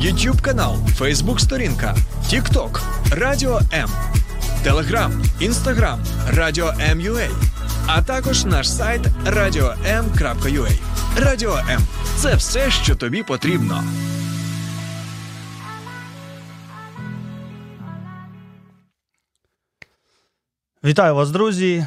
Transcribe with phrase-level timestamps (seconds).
[0.00, 2.80] YouTube канал, Facebook сторінка, TikTok,
[3.12, 3.90] Радіо М,
[4.62, 7.28] Телеграм, Інстаграм, Радіо М.Ю.А.
[7.86, 10.70] а також наш сайт radio.m.ua.
[11.16, 11.80] Радіо М
[12.16, 13.84] це все, що тобі потрібно.
[20.84, 21.86] Вітаю вас, друзі.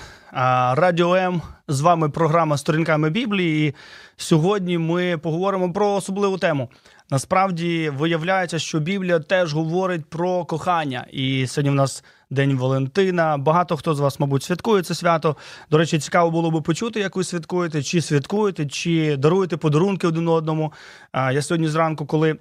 [0.74, 1.42] Радіо М.
[1.68, 3.68] З вами програма Сторінками Біблії.
[3.68, 3.74] І
[4.18, 6.70] Сьогодні ми поговоримо про особливу тему.
[7.14, 11.08] Насправді виявляється, що Біблія теж говорить про кохання.
[11.12, 13.38] І сьогодні в нас День Валентина.
[13.38, 15.36] Багато хто з вас, мабуть, святкує це свято.
[15.72, 20.28] До речі, цікаво було би почути, як ви святкуєте, чи святкуєте, чи даруєте подарунки один
[20.28, 20.74] одному.
[21.14, 22.38] Я сьогодні зранку, коли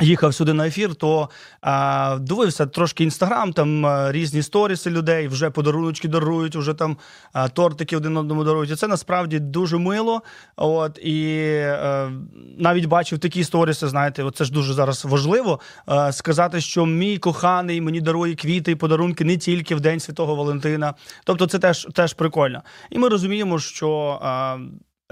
[0.00, 1.28] Їхав сюди на ефір, то
[1.60, 6.96] а, дивився трошки інстаграм, там різні сторіси людей, вже подарунки дарують, вже там
[7.32, 8.70] а, тортики один одному дарують.
[8.70, 10.22] І це насправді дуже мило.
[10.56, 12.10] От і а,
[12.58, 13.88] навіть бачив такі сторіси.
[13.88, 18.74] Знаєте, це ж дуже зараз важливо а, сказати, що мій коханий мені дарує квіти і
[18.74, 20.94] подарунки не тільки в День Святого Валентина.
[21.24, 22.62] Тобто, це теж теж прикольно.
[22.90, 24.18] І ми розуміємо, що.
[24.22, 24.58] А,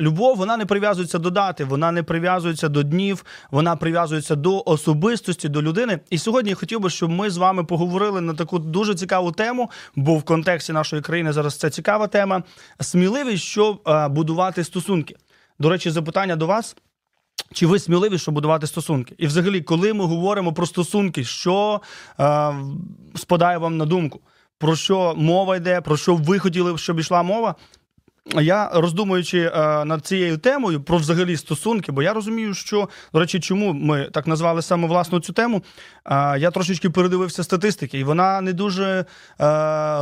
[0.00, 5.48] Любов вона не прив'язується до дати, вона не прив'язується до днів, вона прив'язується до особистості,
[5.48, 5.98] до людини.
[6.10, 9.70] І сьогодні я хотів би, щоб ми з вами поговорили на таку дуже цікаву тему,
[9.96, 12.42] бо в контексті нашої країни зараз це цікава тема.
[12.80, 15.16] Сміливість, щоб е, будувати стосунки.
[15.58, 16.76] До речі, запитання до вас.
[17.52, 19.14] Чи ви сміливі, щоб будувати стосунки?
[19.18, 21.80] І взагалі, коли ми говоримо про стосунки, що
[22.20, 22.54] е,
[23.14, 24.20] спадає вам на думку?
[24.58, 27.54] Про що мова йде, про що ви хотіли, щоб йшла мова?
[28.34, 33.40] Я роздумуючи е, над цією темою про взагалі стосунки, бо я розумію, що до речі,
[33.40, 35.62] чому ми так назвали саме власну цю тему.
[36.06, 39.04] Е, я трошечки передивився статистики, і вона не дуже е,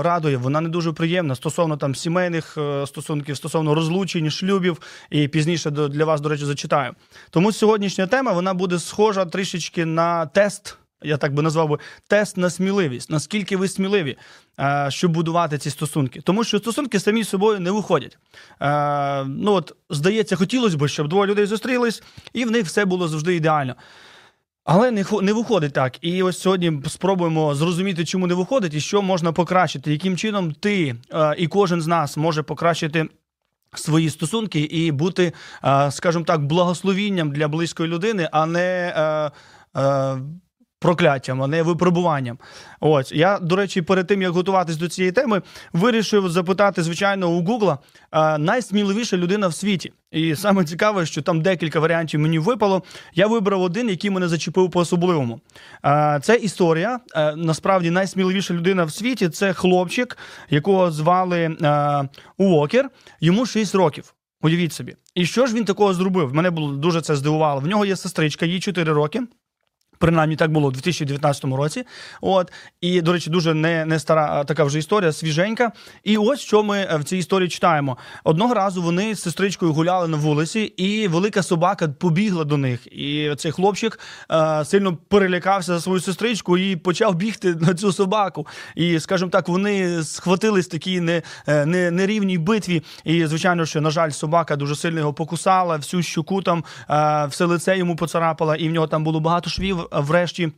[0.03, 4.81] радує, вона не дуже приємна стосовно там сімейних стосунків, стосовно розлучень, шлюбів.
[5.11, 6.93] І пізніше для вас, до речі, зачитаю.
[7.31, 12.37] Тому сьогоднішня тема вона буде схожа трішечки на тест я так би назвав би тест
[12.37, 13.11] на сміливість.
[13.11, 14.17] Наскільки ви сміливі,
[14.61, 16.21] е, щоб будувати ці стосунки?
[16.21, 18.19] Тому що стосунки самі з собою не виходять.
[18.61, 23.09] Е, ну от, здається, хотілося б, щоб двоє людей зустрілись, і в них все було
[23.09, 23.75] завжди ідеально.
[24.65, 25.99] Але не не виходить так.
[26.01, 30.97] І ось сьогодні спробуємо зрозуміти, чому не виходить, і що можна покращити, яким чином ти
[31.13, 33.09] е, і кожен з нас може покращити.
[33.75, 35.33] Свої стосунки і бути,
[35.91, 38.93] скажімо так, благословінням для близької людини, а не
[40.79, 42.39] прокляттям, а не випробуванням.
[42.81, 45.43] Ось я, до речі, перед тим як готуватись до цієї теми,
[45.73, 47.79] вирішив запитати, звичайно, у Гугла
[48.39, 49.93] найсміливіша людина в світі.
[50.13, 52.83] І саме цікаве, що там декілька варіантів мені випало.
[53.15, 55.41] Я вибрав один, який мене зачепив по особливому.
[56.23, 57.01] Це історія.
[57.37, 60.19] Насправді найсміливіша людина в світі це хлопчик,
[60.51, 61.57] якого звали
[62.39, 62.91] Уокер.
[63.21, 64.15] Йому 6 років.
[64.43, 64.97] Уявіть собі.
[65.15, 66.35] І що ж він такого зробив?
[66.35, 67.61] Мене було дуже це здивувало.
[67.61, 69.23] В нього є сестричка, їй 4 роки.
[69.99, 71.85] Принаймні так було у 2019 році.
[72.21, 75.73] От і до речі, дуже не не стара така вже історія, свіженька.
[76.05, 77.97] І ось що ми е, в цій історії читаємо.
[78.25, 82.87] Одного разу вони з сестричкою гуляли на вулиці, і велика собака побігла до них.
[82.87, 83.99] І цей хлопчик
[84.31, 88.47] е, сильно перелякався за свою сестричку і почав бігти на цю собаку.
[88.75, 92.83] І, скажімо так, вони схватились такі не, е, не, нерівній битві.
[93.05, 97.45] І звичайно, що на жаль, собака дуже сильно його покусала, всю щуку там е, все
[97.45, 100.53] лице йому поцарапала, і в нього там було багато швів врешті.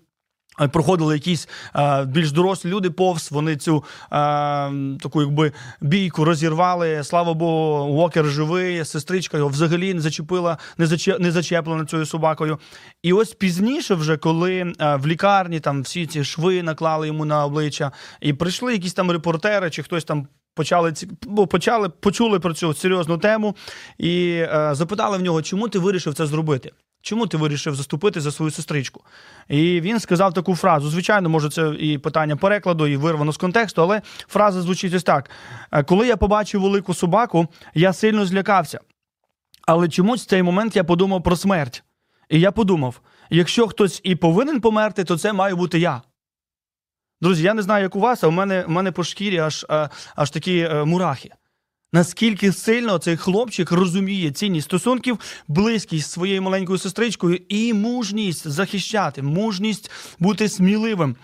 [0.61, 4.16] Е, проходили якісь е, більш дорослі люди повз, вони цю е,
[5.00, 7.05] таку якби бійку розірвали.
[7.05, 12.59] Слава Богу, Уокер живий, сестричка його взагалі не зачепила, не зачеп, не зачеплена цією собакою.
[13.03, 17.44] І ось пізніше, вже коли а, в лікарні там всі ці шви наклали йому на
[17.44, 20.28] обличчя, і прийшли якісь там репортери, чи хтось там.
[20.55, 23.56] Почали бо почали почули про цю серйозну тему
[23.99, 26.72] і е, запитали в нього, чому ти вирішив це зробити?
[27.09, 29.05] Чому ти вирішив заступити за свою сестричку?
[29.49, 30.91] І він сказав таку фразу.
[30.91, 35.31] Звичайно, може, це і питання перекладу, і вирвано з контексту, але фраза звучить ось так:
[35.73, 38.81] «Е, коли я побачив велику собаку, я сильно злякався.
[39.67, 41.83] Але чомусь в цей момент я подумав про смерть.
[42.29, 46.03] І я подумав: якщо хтось і повинен померти, то це маю бути я.
[47.21, 49.67] Друзі, я не знаю, як у вас, а у мене у мене по шкірі аж
[49.71, 51.31] е, аж такі е, мурахи.
[51.93, 55.19] Наскільки сильно цей хлопчик розуміє цінність стосунків,
[55.49, 61.17] близькість своєю маленькою сестричкою і мужність захищати, мужність бути сміливим.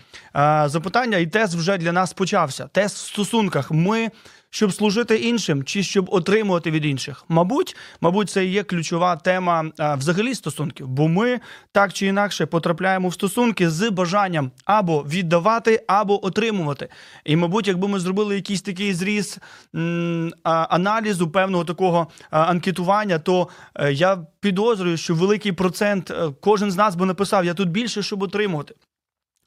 [0.65, 2.67] Запитання і тест вже для нас почався.
[2.67, 3.71] Тест в стосунках.
[3.71, 4.09] Ми
[4.49, 7.25] щоб служити іншим, чи щоб отримувати від інших?
[7.29, 11.39] Мабуть, мабуть, це і є ключова тема а, взагалі стосунків, бо ми
[11.71, 16.89] так чи інакше потрапляємо в стосунки з бажанням або віддавати, або отримувати.
[17.25, 19.37] І, мабуть, якби ми зробили якийсь такий зріз
[19.75, 26.31] м, а, аналізу певного такого а, анкетування, то е, я підозрюю, що великий процент е,
[26.41, 28.75] кожен з нас би написав: я тут більше, щоб отримувати.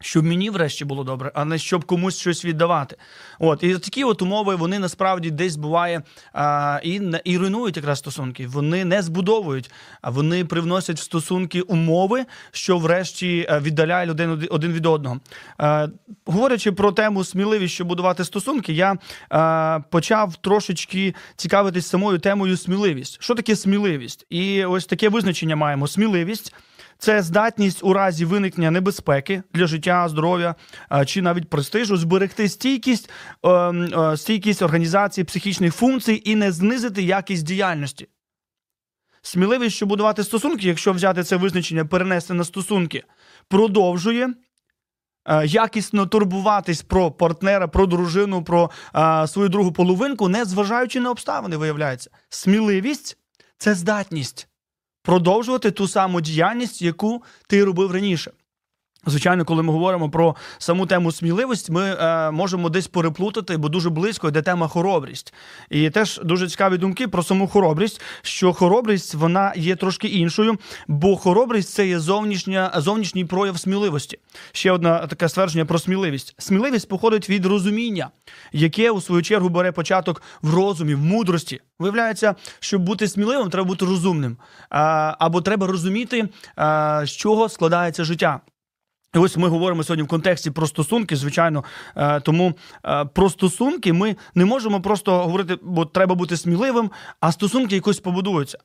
[0.00, 2.97] Щоб мені врешті було добре, а не щоб комусь щось віддавати.
[3.39, 6.03] От і такі от умови вони насправді десь буває
[6.33, 8.47] а, і і руйнують якраз стосунки.
[8.47, 9.71] Вони не збудовують,
[10.03, 15.21] а вони привносять в стосунки умови, що врешті е, віддаляє людей один від одного.
[15.59, 15.89] А,
[16.27, 18.97] говорячи про тему сміливість, щоб будувати стосунки, я
[19.29, 23.23] а, почав трошечки цікавитись самою темою сміливість.
[23.23, 24.27] Що таке сміливість?
[24.31, 26.55] І ось таке визначення маємо: сміливість.
[26.99, 30.55] Це здатність у разі виникнення небезпеки для життя, здоров'я
[31.06, 33.11] чи навіть престижу зберегти стійкість,
[33.43, 38.09] е, е, стійкість організації психічних функцій і не знизити якість діяльності.
[39.23, 43.05] Сміливість, щоб будувати стосунки, якщо взяти це визначення, перенести на стосунки,
[43.49, 44.35] продовжує.
[45.29, 51.11] Е, якісно турбуватись про партнера, про дружину, про а, свою другу половинку, не зважаючи на
[51.11, 52.11] обставини, виявляється.
[52.29, 53.19] Сміливість
[53.59, 54.49] це здатність
[55.03, 58.31] продовжувати ту саму діяльність, яку ти робив раніше.
[59.06, 63.91] Звичайно, коли ми говоримо про саму тему сміливість, ми е, можемо десь переплутати, бо дуже
[63.91, 65.35] близько йде тема хоробрість.
[65.71, 70.59] І теж дуже цікаві думки про саму хоробрість, що хоробрість вона є трошки іншою,
[70.89, 74.19] бо хоробрість це є зовнішня, зовнішній прояв сміливості.
[74.53, 76.35] Ще одне таке ствердження про сміливість.
[76.39, 78.09] Сміливість походить від розуміння,
[78.53, 81.61] яке у свою чергу бере початок в розумі, в мудрості.
[81.79, 84.37] Виявляється, щоб бути сміливим, треба бути розумним,
[85.19, 86.29] або треба розуміти,
[87.05, 88.41] з чого складається життя.
[89.15, 91.65] І ось ми говоримо сьогодні в контексті про стосунки, звичайно.
[91.97, 92.53] Е, тому
[92.85, 96.91] е, про стосунки ми не можемо просто говорити, бо треба бути сміливим,
[97.21, 98.59] а стосунки якось побудуються.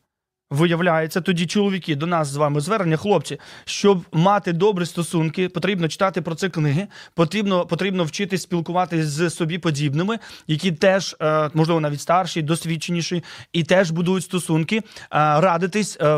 [0.49, 6.21] Виявляється, тоді чоловіки до нас з вами звернення, хлопці, щоб мати добрі стосунки, потрібно читати
[6.21, 12.01] про це книги, потрібно потрібно вчитись спілкуватися з собі подібними, які теж, е, можливо, навіть
[12.01, 13.23] старші, досвідченіші,
[13.53, 14.81] і теж будують стосунки, е,
[15.11, 16.17] радитись, е,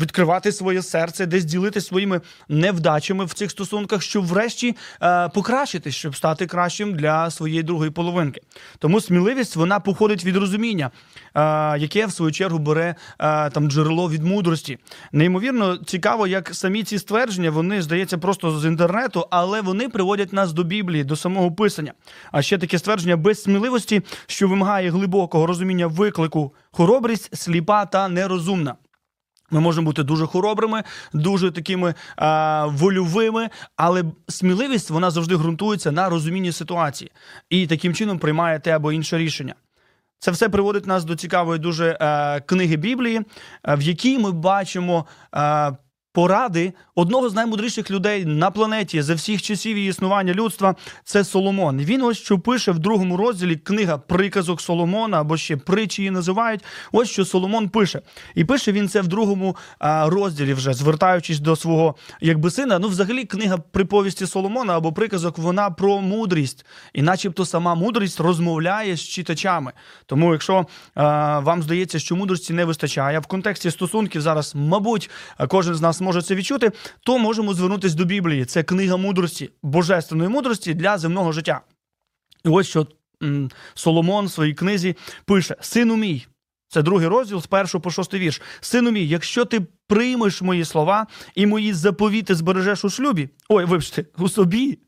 [0.00, 4.76] відкривати своє серце, десь ділитися своїми невдачами в цих стосунках, щоб врешті
[5.34, 8.40] покращитись, щоб стати кращим для своєї другої половинки.
[8.78, 10.90] Тому сміливість вона походить від розуміння,
[11.78, 12.94] яке в свою чергу бере
[13.50, 14.78] там джерело від мудрості.
[15.12, 20.52] Неймовірно цікаво, як самі ці ствердження вони здається просто з інтернету, але вони приводять нас
[20.52, 21.92] до Біблії, до самого писання.
[22.32, 28.74] А ще таке ствердження без сміливості, що вимагає глибокого розуміння виклику, хоробрість, сліпа та нерозумна.
[29.50, 36.08] Ми можемо бути дуже хоробрими, дуже такими а, вольовими, але сміливість вона завжди ґрунтується на
[36.08, 37.10] розумінні ситуації
[37.50, 39.54] і таким чином приймає те або інше рішення.
[40.18, 43.20] Це все приводить нас до цікавої дуже е, книги Біблії,
[43.68, 45.72] е, в якій ми бачимо е,
[46.18, 50.74] поради одного з наймудріших людей на планеті за всіх часів і існування людства.
[51.04, 51.78] Це Соломон.
[51.78, 56.64] Він ось що пише в другому розділі книга Приказок Соломона або ще притчі її називають.
[56.92, 58.02] Ось що Соломон пише.
[58.34, 62.78] І пише він це в другому розділі, вже звертаючись до свого якби сина.
[62.78, 68.96] Ну, взагалі, книга приповісті Соломона або приказок, вона про мудрість, і, начебто, сама мудрість розмовляє
[68.96, 69.72] з читачами.
[70.06, 70.66] Тому, якщо
[71.42, 75.10] вам здається, що мудрості не вистачає в контексті стосунків, зараз, мабуть,
[75.48, 78.44] кожен з нас може це відчути, то можемо звернутися до Біблії.
[78.44, 81.60] Це книга мудрості, божественної мудрості для земного життя.
[82.44, 82.86] І ось що
[83.74, 86.26] Соломон в своїй книзі пише: Сину мій.
[86.68, 88.42] Це другий розділ з першого по шостий вірш.
[88.60, 94.04] Сину мій, якщо ти приймеш мої слова і мої заповіти збережеш у шлюбі, ой, вибачте,
[94.18, 94.78] у собі.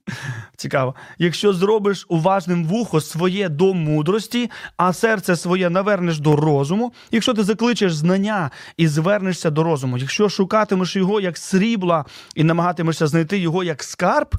[0.56, 0.94] Цікаво.
[1.18, 7.42] Якщо зробиш уважним вухо своє до мудрості, а серце своє навернеш до розуму, якщо ти
[7.42, 13.64] закличеш знання і звернешся до розуму, якщо шукатимеш його як срібла і намагатимешся знайти його
[13.64, 14.36] як скарб,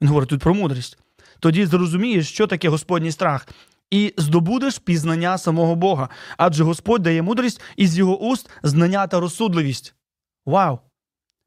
[0.00, 0.98] він говорить тут про мудрість,
[1.40, 3.46] тоді зрозумієш, що таке Господній страх
[3.92, 9.94] і здобудеш пізнання самого Бога, адже Господь дає мудрість із його уст знання та розсудливість.
[10.46, 10.78] Вау!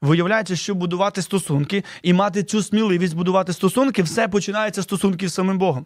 [0.01, 5.33] Виявляється, що будувати стосунки і мати цю сміливість будувати стосунки, все починається з стосунків з
[5.33, 5.85] самим Богом.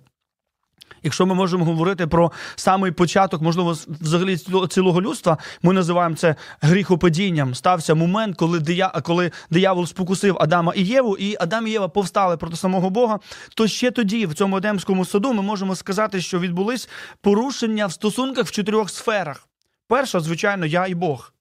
[1.04, 4.38] Якщо ми можемо говорити про самий початок, можливо, взагалі
[4.70, 7.56] цілого людства, ми називаємо це гріхопадінням.
[7.56, 12.38] Стався момент, коли дия, коли диявол спокусив Адама і Єву, і Адам і Єва повстали
[12.38, 13.20] проти самого Бога.
[13.56, 16.90] То ще тоді, в цьому Едемському саду, ми можемо сказати, що відбулись
[17.22, 19.48] порушення в стосунках в чотирьох сферах.
[19.88, 21.34] Перша, звичайно, я і Бог.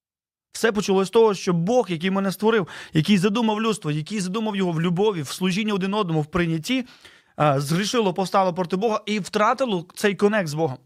[0.53, 4.73] Все почалося з того, що Бог, який мене створив, який задумав людство, який задумав його
[4.73, 6.85] в любові, в служінні один одному, в прийнятті
[7.39, 10.79] згрішило, повстало проти Бога і втратило цей конект з Богом.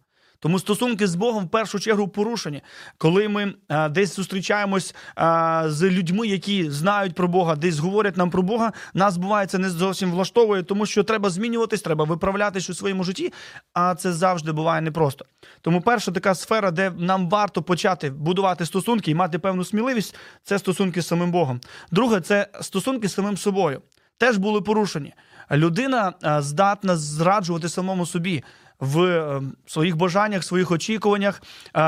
[0.42, 2.62] Тому стосунки з Богом в першу чергу порушені.
[2.99, 7.78] Коли ми а, е, десь зустрічаємось а, е, з людьми, які знають про Бога, десь
[7.78, 12.04] говорять нам про Бога, нас буває це не зовсім влаштовує, тому що треба змінюватись, треба
[12.04, 13.32] виправлятись у своєму житті.
[13.73, 15.25] А це завжди буває непросто.
[15.61, 20.59] Тому перша така сфера, де нам варто почати будувати стосунки і мати певну сміливість, це
[20.59, 21.61] стосунки з самим Богом.
[21.90, 23.82] Друге, це стосунки з самим собою.
[24.18, 25.14] Теж були порушені.
[25.52, 28.44] Людина здатна зраджувати самому собі
[28.80, 31.42] в е, своїх бажаннях, своїх очікуваннях.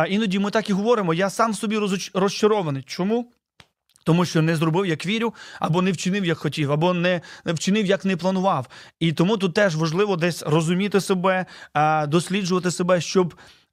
[0.08, 1.78] Іноді ми так і говоримо: я сам собі
[2.14, 2.82] розчарований.
[2.82, 3.32] Чому?
[4.04, 8.04] Тому що не зробив, як вірю, або не вчинив, як хотів, або не вчинив, як
[8.04, 8.66] не планував.
[9.00, 11.46] І тому тут теж важливо десь розуміти себе,
[12.08, 13.63] досліджувати себе, щоб е,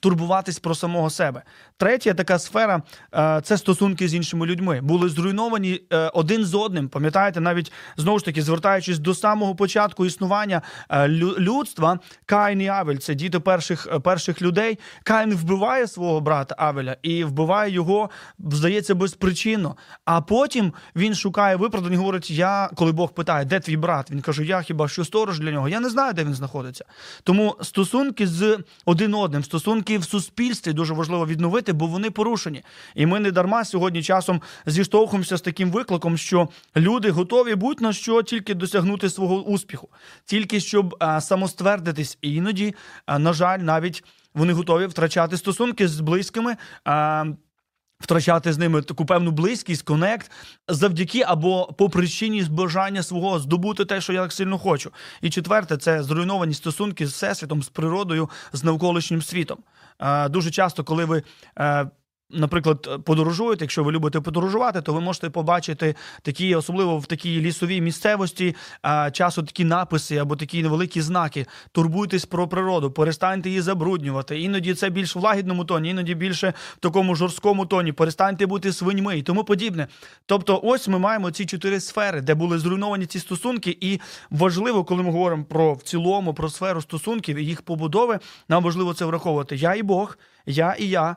[0.00, 1.42] турбуватись про самого себе.
[1.76, 2.82] Третя така сфера
[3.14, 4.80] е, це стосунки з іншими людьми.
[4.82, 6.88] Були зруйновані е, один з одним.
[6.88, 12.96] Пам'ятаєте, навіть знову ж таки звертаючись до самого початку існування е, людства, Каїн і Авель
[12.96, 14.78] це діти перших перших людей.
[15.02, 19.76] Каїн вбиває свого брата Авеля і вбиває його, здається, безпричинно.
[20.04, 24.10] А потім він шукає виправдання говорить: Я, коли Бог питає, де твій брат?
[24.10, 25.68] Він каже: Я хіба що сторож для нього?
[25.68, 26.84] Я не знаю, де він знаходиться.
[27.22, 29.44] Тому стосунки з один один одним.
[29.44, 32.62] Стосунки в суспільстві дуже важливо відновити, бо вони порушені.
[32.94, 38.22] І ми не дарма сьогодні часом зіштовхуємося з таким викликом, що люди готові будь-на що
[38.22, 39.88] тільки досягнути свого успіху,
[40.24, 42.18] тільки щоб а, самоствердитись.
[42.22, 42.74] І іноді,
[43.06, 44.04] а, на жаль, навіть
[44.34, 46.56] вони готові втрачати стосунки з близькими.
[46.84, 47.24] А,
[48.02, 50.30] втрачати з ними таку певну близькість, конект
[50.68, 54.90] завдяки або по причині бажання свого здобути те, що я так сильно хочу.
[55.20, 59.58] І четверте, це зруйновані стосунки з всесвітом, з природою, з навколишнім світом.
[60.30, 61.22] Дуже часто, коли ви
[61.58, 61.90] е,
[62.32, 67.80] наприклад, подорожуєте, якщо ви любите подорожувати, то ви можете побачити такі, особливо в такій лісовій
[67.80, 68.56] місцевості,
[69.12, 71.46] часу такі написи або такі невеликі знаки.
[71.72, 74.40] Турбуйтесь про природу, перестаньте її забруднювати.
[74.40, 77.92] Іноді це більш в лагідному тоні, іноді більше в такому жорсткому тоні.
[77.92, 79.86] Перестаньте бути свиньми і тому подібне.
[80.26, 85.02] Тобто, ось ми маємо ці чотири сфери, де були зруйновані ці стосунки, і важливо, коли
[85.02, 89.56] ми говоримо про в цілому про сферу стосунків і їх побудови, нам важливо це враховувати.
[89.56, 91.16] Я і Бог, я і я.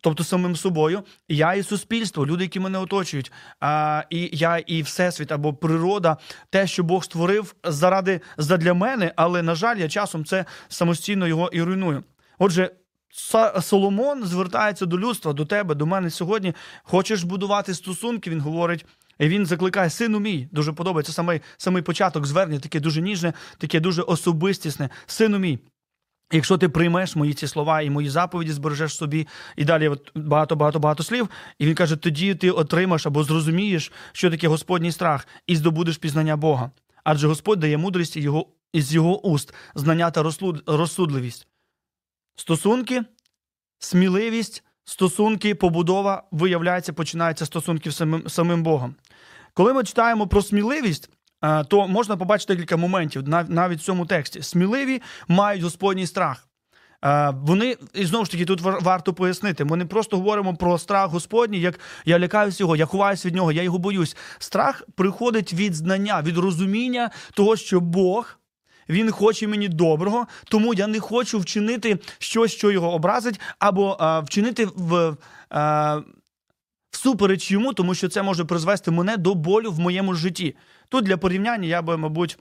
[0.00, 5.32] Тобто самим собою, я і суспільство, люди, які мене оточують, а, і я і всесвіт
[5.32, 6.16] або природа,
[6.50, 11.48] те, що Бог створив заради задля мене, але на жаль, я часом це самостійно його
[11.52, 12.04] і руйную.
[12.38, 12.70] Отже,
[13.60, 16.54] Соломон звертається до людства, до тебе, до мене сьогодні.
[16.82, 18.30] Хочеш будувати стосунки?
[18.30, 18.86] Він говорить.
[19.18, 20.48] І він закликає сину мій.
[20.52, 24.90] Дуже подобається самий самий початок звернення, таке дуже ніжне, таке дуже особистісне.
[25.06, 25.58] Сину мій.
[26.32, 30.56] Якщо ти приймеш мої ці слова і мої заповіді збережеш собі, і далі от багато
[30.56, 35.28] багато багато слів, і він каже: тоді ти отримаєш або зрозумієш, що таке Господній страх,
[35.46, 36.70] і здобудеш пізнання Бога.
[37.04, 40.22] Адже Господь дає мудрість його, із його уст, знання та
[40.66, 41.46] розсудливість.
[42.36, 43.02] Стосунки,
[43.78, 48.94] сміливість, стосунки, побудова, виявляється, починаються стосунки з самим, самим Богом.
[49.54, 51.10] Коли ми читаємо про сміливість,
[51.68, 54.42] то можна побачити кілька моментів навіть в цьому тексті.
[54.42, 56.46] Сміливі мають Господній страх.
[57.04, 59.64] Е, вони і знову ж таки тут варто пояснити.
[59.64, 63.52] Ми не просто говоримо про страх Господній, як я лякаюсь його, я ховаюсь від нього,
[63.52, 64.16] я його боюсь.
[64.38, 68.36] Страх приходить від знання, від розуміння того, що Бог.
[68.88, 74.18] Він хоче мені доброго, тому я не хочу вчинити щось, що його образить, або а,
[74.18, 75.16] е, вчинити в
[75.50, 76.00] а,
[76.90, 80.56] всупереч йому, тому що це може призвести мене до болю в моєму житті.
[80.90, 82.38] Тут для порівняння я би, мабуть.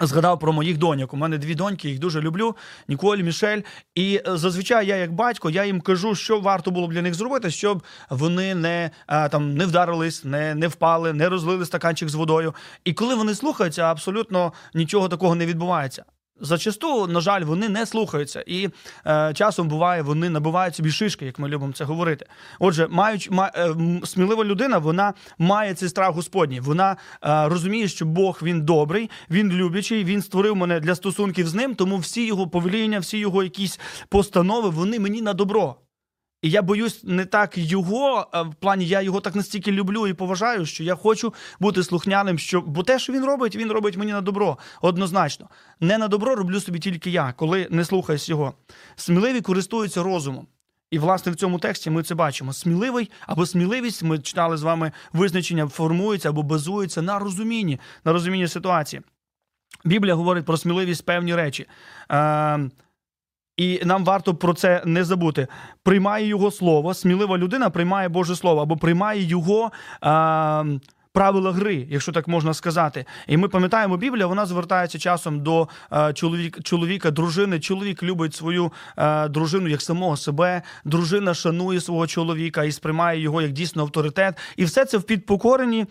[0.00, 1.14] Згадав про моїх доньок.
[1.14, 2.56] У мене дві доньки, їх дуже люблю.
[2.88, 3.60] Ніколь, Мішель.
[3.94, 7.14] І е, зазвичай я, як батько, я їм кажу, що варто було б для них
[7.14, 12.14] зробити, щоб вони не е, там не вдарились, не не впали, не розлили стаканчик з
[12.14, 12.54] водою.
[12.84, 16.04] І коли вони слухаються, абсолютно нічого такого не відбувається.
[16.40, 18.68] Зачасту, на жаль, вони не слухаються, і
[19.06, 22.26] е, часом буває, вони набувають собі шишки, як ми любимо це говорити.
[22.58, 23.74] Отже, маючи ма, е,
[24.04, 26.60] смілива людина, вона має цей страх Господній.
[26.60, 26.96] Вона е,
[27.48, 31.74] розуміє, що Бог він добрий, він любячий, він створив мене для стосунків з ним.
[31.74, 35.76] Тому всі його повеління, всі його якісь постанови, вони мені на добро.
[36.42, 40.66] І я боюсь не так його, в плані я його так настільки люблю і поважаю,
[40.66, 42.38] що я хочу бути слухняним.
[42.38, 44.58] Що бо те, що він робить, він робить мені на добро.
[44.80, 45.48] Однозначно,
[45.80, 48.54] не на добро роблю собі тільки я, коли не слухаюсь його.
[48.96, 50.46] Сміливі користуються розумом.
[50.90, 52.52] І, власне, в цьому тексті ми це бачимо.
[52.52, 58.48] Сміливий або сміливість, ми читали з вами визначення, формується або базується на розумінні, на розумінні
[58.48, 59.02] ситуації.
[59.84, 61.66] Біблія говорить про сміливість певні речі.
[62.10, 62.70] Е,
[63.56, 65.46] і нам варто про це не забути.
[65.82, 69.70] Приймає його слово, смілива людина приймає Боже Слово або приймає його.
[70.00, 70.64] А,
[71.12, 73.04] правила гри, якщо так можна сказати.
[73.26, 77.60] І ми пам'ятаємо, Біблія вона звертається часом до е, чоловік, чоловіка, дружини.
[77.60, 80.62] Чоловік любить свою е, дружину як самого себе.
[80.84, 84.38] Дружина шанує свого чоловіка і сприймає його як дійсно авторитет.
[84.56, 85.86] І все це в підпокоренні е,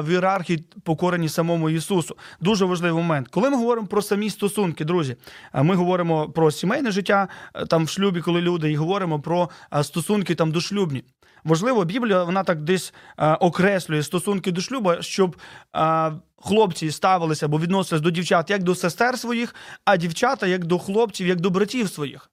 [0.00, 2.16] в ієрархії покорені самому Ісусу.
[2.40, 3.28] Дуже важливий момент.
[3.28, 5.16] Коли ми говоримо про самі стосунки, друзі,
[5.54, 7.28] ми говоримо про сімейне життя
[7.68, 9.50] там в шлюбі, коли люди, і говоримо про
[9.82, 11.04] стосунки там дошлюбні.
[11.44, 15.36] Важливо, Біблія вона так десь е, окреслює стосунки до шлюба, щоб
[15.76, 20.78] е, хлопці ставилися або відносились до дівчат як до сестер своїх, а дівчата як до
[20.78, 22.30] хлопців, як до братів своїх.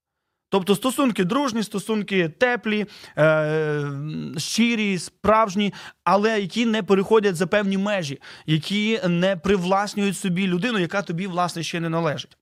[0.50, 2.86] Тобто стосунки дружні, стосунки теплі,
[3.18, 3.84] е,
[4.38, 11.02] щирі, справжні, але які не переходять за певні межі, які не привласнюють собі людину, яка
[11.02, 12.38] тобі, власне, ще не належить.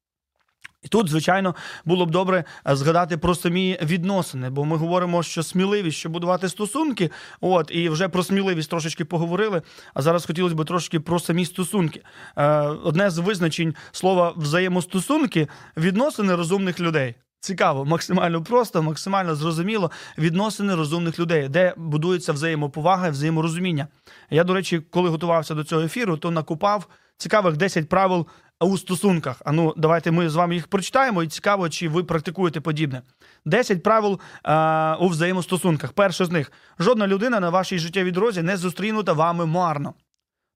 [0.90, 1.56] Тут, звичайно,
[1.86, 6.50] було б добре е, згадати про самі відносини, бо ми говоримо, що сміливість, щоб будувати
[6.50, 9.62] стосунки, от і вже про сміливість трошечки поговорили.
[9.94, 12.02] А зараз хотілося б трошки про самі стосунки.
[12.38, 17.16] Е, Одне з визначень слова взаємостосунки відносини розумних людей.
[17.42, 23.88] Цікаво, максимально просто, максимально зрозуміло відносини розумних людей, де будується взаємоповага і взаєморозуміння.
[24.30, 28.28] Я, до речі, коли готувався до цього ефіру, то накупав цікавих 10 правил
[28.66, 29.42] у стосунках.
[29.46, 33.02] А ну, давайте ми з вами їх прочитаємо, і цікаво, чи ви практикуєте подібне.
[33.46, 35.94] 10 правил а, у взаємостосунках.
[35.94, 39.94] Перше з них: жодна людина на вашій життєвій дорозі не зустрінута вами марно.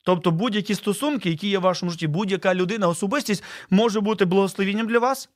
[0.06, 5.00] Тобто будь-які стосунки, які є в вашому житті, будь-яка людина, особистість може бути благословенням для
[5.00, 5.30] вас.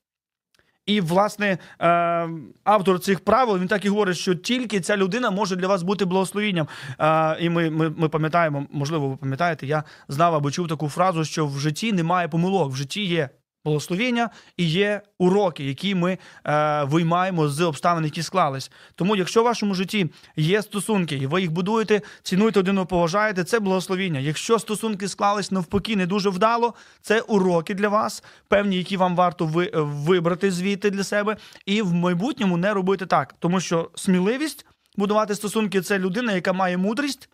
[0.88, 2.30] І, власне, е,
[2.64, 6.06] автор цих правил він так і говорить, що тільки ця людина може для вас бути
[6.06, 6.68] благословінням.
[7.00, 11.26] Е, і ми, ми, ми пам'ятаємо, можливо, ви пам'ятаєте, я знав або чув таку фразу,
[11.26, 13.30] що в житті немає помилок, в житті є
[13.68, 18.72] благословення і є уроки, які ми е, виймаємо з обставин, які склались.
[18.96, 23.60] Тому, якщо в вашому житті є стосунки, і ви їх будуєте, цінуєте один, поважаєте, це
[23.60, 24.20] благословення.
[24.20, 29.46] Якщо стосунки склались навпаки не дуже вдало, це уроки для вас, певні, які вам варто
[29.46, 34.66] ви, вибрати звідти для себе, і в майбутньому не робити так, тому що сміливість
[34.98, 37.30] будувати стосунки це людина, яка має мудрість.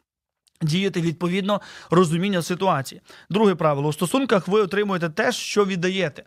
[0.63, 3.01] Діяти відповідно розуміння ситуації.
[3.29, 6.24] Друге правило: у стосунках ви отримуєте те, що віддаєте.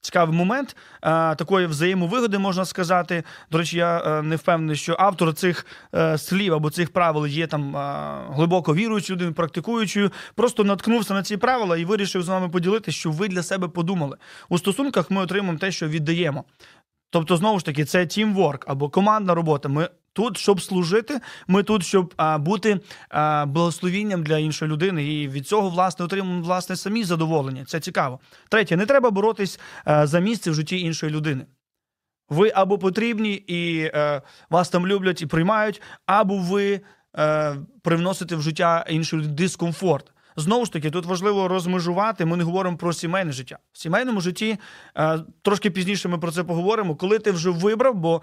[0.00, 3.24] Цікавий момент а, такої взаємовигоди можна сказати.
[3.50, 7.46] До речі, я а, не впевнений, що автор цих а, слів або цих правил є
[7.46, 10.12] там а, глибоко віруючою людиною, практикуючою.
[10.34, 14.16] Просто наткнувся на ці правила і вирішив з вами поділитися, що ви для себе подумали.
[14.48, 16.44] У стосунках ми отримуємо те, що віддаємо.
[17.10, 19.68] Тобто, знову ж таки, це тімворк або командна робота.
[19.68, 19.88] Ми
[20.18, 25.46] тут, щоб служити, ми тут, щоб а, бути а, благословінням для іншої людини, і від
[25.46, 27.64] цього власне отримуємо власне самі задоволення.
[27.64, 28.20] Це цікаво.
[28.48, 31.46] Третє, не треба боротись а, за місце в житті іншої людини.
[32.28, 36.80] Ви або потрібні і е, вас там люблять і приймають, або ви
[37.18, 40.12] е, привносите в життя іншої дискомфорт.
[40.36, 42.24] Знову ж таки, тут важливо розмежувати.
[42.24, 43.58] Ми не говоримо про сімейне життя.
[43.72, 44.58] В сімейному житті
[44.96, 46.96] е, трошки пізніше ми про це поговоримо.
[46.96, 48.22] Коли ти вже вибрав, бо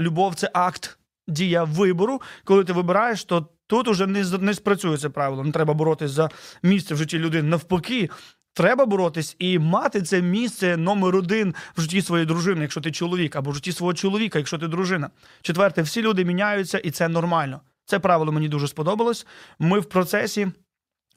[0.00, 2.20] любов це акт дія вибору.
[2.44, 5.44] Коли ти вибираєш, то тут уже не не спрацює це правило.
[5.44, 6.30] Не треба боротись за
[6.62, 7.48] місце в житті людини.
[7.48, 8.10] Навпаки.
[8.54, 13.36] Треба боротись і мати це місце номер один в житті своєї дружини, якщо ти чоловік,
[13.36, 15.10] або в житті свого чоловіка, якщо ти дружина.
[15.42, 17.60] Четверте, всі люди міняються, і це нормально.
[17.84, 19.26] Це правило мені дуже сподобалось.
[19.58, 20.48] Ми в процесі.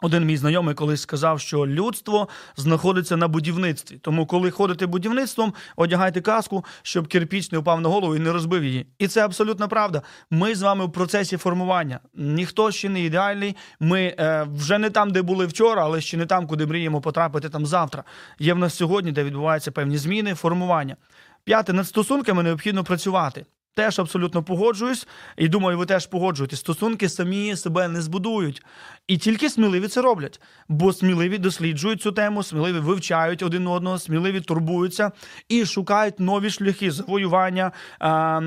[0.02, 3.98] Один мій знайомий колись сказав, що людство знаходиться на будівництві.
[3.98, 8.64] Тому, коли ходите будівництвом, одягайте каску, щоб кирпіч не впав на голову і не розбив
[8.64, 8.86] її.
[9.00, 10.02] І це абсолютно правда.
[10.32, 12.00] Ми з вами в процесі формування.
[12.14, 13.56] Ніхто ще не ідеальний.
[13.80, 17.50] Ми е, вже не там, де були вчора, але ще не там, куди мріємо потрапити
[17.50, 18.04] там завтра.
[18.40, 20.96] Є в нас сьогодні, де відбуваються певні зміни, формування.
[21.44, 23.46] П'яте над стосунками необхідно працювати.
[23.76, 25.08] Теж абсолютно погоджуюсь,
[25.38, 26.60] і думаю, ви теж погоджуєтесь.
[26.60, 28.64] Стосунки самі себе не збудують.
[29.08, 30.42] І тільки сміливі це роблять.
[30.68, 35.12] Бо сміливі досліджують цю тему, сміливі вивчають один одного, сміливі турбуються
[35.50, 38.40] і шукають нові шляхи завоювання, а,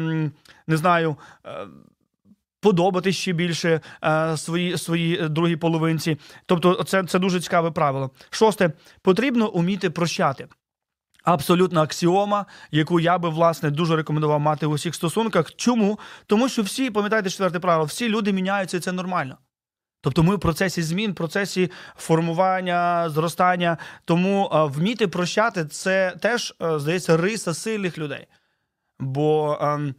[0.67, 1.17] не знаю.
[1.43, 1.67] А,
[2.61, 6.17] Подобати ще більше а, свої свої другій половинці.
[6.47, 8.11] Тобто, це це дуже цікаве правило.
[8.31, 10.49] Шосте, потрібно уміти прощати.
[11.33, 15.55] Абсолютна аксіома, яку я би власне дуже рекомендував мати в усіх стосунках.
[15.55, 15.99] Чому?
[16.27, 19.39] Тому що всі, пам'ятаєте, четверте правило, всі люди міняються, і це нормально.
[20.01, 23.79] Тобто ми в процесі змін, в процесі формування, зростання.
[24.05, 28.27] Тому а, вміти прощати це теж, а, здається, риса сильних людей.
[28.99, 29.95] Бо а, Е,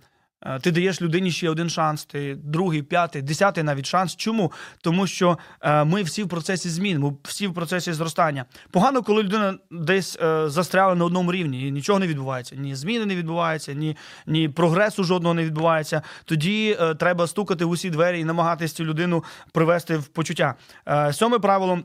[0.62, 4.16] Ти даєш людині ще один шанс, ти другий, п'ятий, десятий навіть шанс.
[4.16, 4.52] Чому?
[4.82, 8.46] Тому що е, ми всі в процесі змін, ми всі в процесі зростання.
[8.72, 13.06] Погано, коли людина десь е, застряла на одному рівні і нічого не відбувається, ні зміни
[13.06, 13.98] не відбуваються, ні,
[14.28, 16.02] ні прогресу жодного не відбувається.
[16.26, 20.56] Тоді е, треба стукати в усі двері і намагатися цю людину привести в почуття.
[20.88, 21.80] Е, Сьоме правило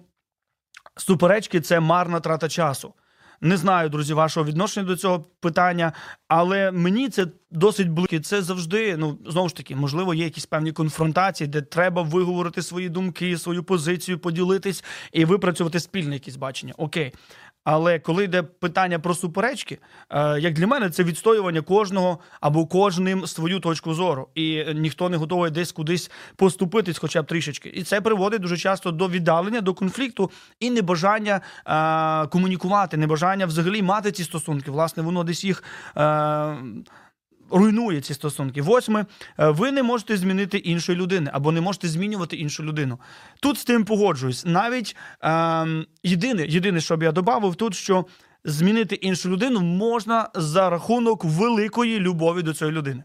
[0.96, 2.94] суперечки це марна трата часу.
[3.40, 5.92] Не знаю, друзі, вашого відношення до цього питання,
[6.28, 8.18] але мені це досить близько.
[8.18, 12.88] Це завжди, ну знову ж таки, можливо, є якісь певні конфронтації, де треба виговорити свої
[12.88, 16.74] думки, свою позицію, поділитись і випрацювати спільне якісь бачення.
[16.76, 17.12] Окей.
[17.64, 19.78] Але коли йде питання про суперечки,
[20.10, 25.16] е, як для мене, це відстоювання кожного або кожним свою точку зору, і ніхто не
[25.16, 27.68] готовий десь кудись поступитись, хоча б трішечки.
[27.68, 33.82] І це приводить дуже часто до віддалення, до конфлікту і небажання е, комунікувати, небажання взагалі
[33.82, 34.70] мати ці стосунки.
[34.70, 35.64] Власне, воно десь їх.
[37.50, 38.62] Руйнує ці стосунки.
[38.62, 39.06] Восьме,
[39.38, 42.98] е, ви не можете змінити іншої людини або не можете змінювати іншу людину.
[43.40, 44.46] Тут з тим погоджуюсь.
[44.46, 45.66] Навіть е,
[46.02, 48.06] єдине, єдине, що б я додав, тут що
[48.44, 53.04] змінити іншу людину можна за рахунок великої любові до цієї людини.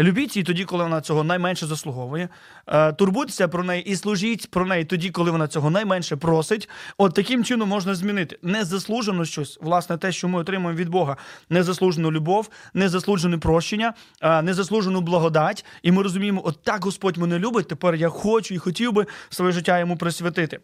[0.00, 2.28] Любіть її тоді, коли вона цього найменше заслуговує.
[2.66, 6.68] Е, турбуйтеся про неї і служіть про неї тоді, коли вона цього найменше просить.
[6.98, 11.16] От таким чином можна змінити незаслужено щось, власне, те, що ми отримуємо від Бога,
[11.50, 15.64] незаслужену любов, незаслужене прощення, е, незаслужену благодать.
[15.82, 17.68] І ми розуміємо, от так Господь мене любить.
[17.68, 20.60] Тепер я хочу і хотів би своє життя йому присвятити.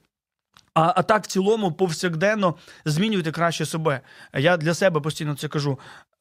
[0.74, 2.54] А, а так, в цілому, повсякденно
[2.84, 4.00] змінюйте краще себе.
[4.34, 5.78] Я для себе постійно це кажу.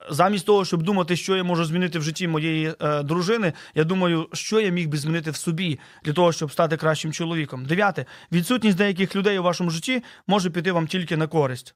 [0.10, 4.30] Замість того, щоб думати, що я можу змінити в житті моєї е, дружини, я думаю,
[4.34, 7.66] що я міг би змінити в собі для того, щоб стати кращим чоловіком.
[7.66, 11.76] Дев'яте, відсутність деяких людей у вашому житті може піти вам тільки на користь.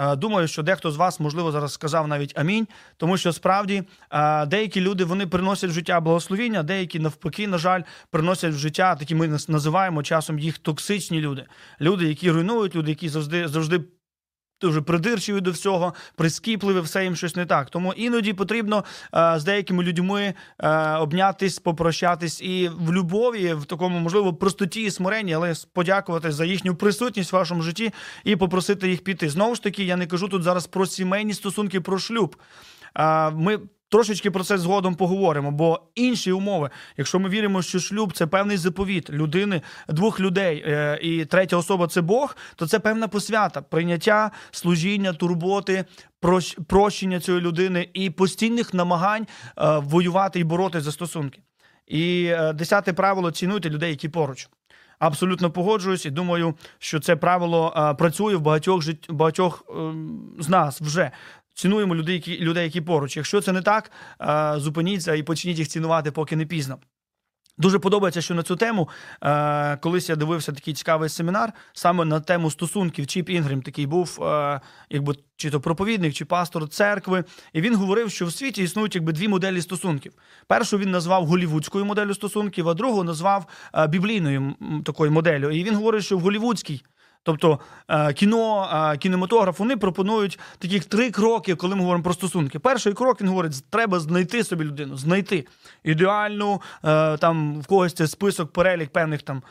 [0.00, 3.82] Е, Думаю, що дехто з вас, можливо, зараз сказав навіть амінь, тому що справді
[4.12, 8.94] е, деякі люди вони приносять в життя благословіння, деякі навпаки, на жаль, приносять в життя
[8.94, 11.46] такі ми називаємо часом їх токсичні люди.
[11.80, 13.80] Люди, які руйнують, люди, які завжди завжди.
[14.60, 17.70] Дуже придирчиві до всього, прискіпливі, все їм щось не так.
[17.70, 23.98] Тому іноді потрібно е, з деякими людьми е, обнятись, попрощатись і в любові, в такому
[23.98, 27.92] можливо простоті і смиренні, але подякувати за їхню присутність в вашому житті
[28.24, 29.28] і попросити їх піти.
[29.28, 32.36] Знову ж таки, я не кажу тут зараз про сімейні стосунки, про шлюб.
[32.96, 33.58] Е, ми
[33.90, 38.56] Трошечки про це згодом поговоримо, бо інші умови, якщо ми віримо, що шлюб це певний
[38.56, 44.30] заповіт людини, двох людей, е, і третя особа це Бог, то це певна посвята, прийняття,
[44.50, 45.84] служіння, турботи,
[46.22, 49.26] прощ- прощення цієї людини і постійних намагань
[49.58, 51.40] е, воювати і боротися за стосунки.
[51.86, 54.48] І е, десяте правило цінуйте людей, які поруч.
[54.98, 59.06] Абсолютно погоджуюсь і думаю, що це правило працює в багатьох жит...
[59.10, 59.72] багатьох е,
[60.38, 61.10] з нас вже.
[61.60, 63.16] Цінуємо людей, які, людей, які поруч.
[63.16, 66.78] Якщо це не так, е, зупиніться і почніть їх цінувати, поки не пізно.
[67.58, 68.88] Дуже подобається, що на цю тему
[69.22, 73.06] е, колись я дивився такий цікавий семінар саме на тему стосунків.
[73.06, 77.24] Чіп Інгрім такий був, е, якби чи то проповідник, чи пастор церкви.
[77.52, 80.12] І він говорив, що в світі існують якби дві моделі стосунків.
[80.46, 85.50] Першу він назвав голівудською моделлю стосунків, а другу назвав е, біблійною такою моделлю.
[85.50, 86.82] І він говорить, що в голівудській.
[87.22, 92.58] Тобто е, кіно, е, кінематограф, вони пропонують таких три кроки, коли ми говоримо про стосунки.
[92.58, 95.46] Перший крок він говорить: треба знайти собі людину, знайти
[95.84, 99.42] ідеальну, е, там в когось це список, перелік певних там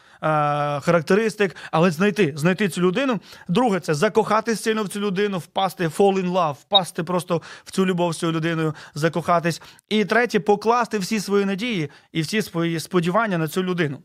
[0.82, 3.20] характеристик, але знайти, знайти цю людину.
[3.48, 7.86] Друге, це закохатись сильно в цю людину, впасти, fall in love, впасти просто в цю
[7.86, 9.62] любов з цією людиною, закохатись.
[9.90, 14.00] І третє, покласти всі свої надії і всі свої сподівання на цю людину.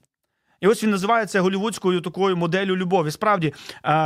[0.61, 3.11] І ось він називається голівудською такою моделлю любові.
[3.11, 3.55] Справді,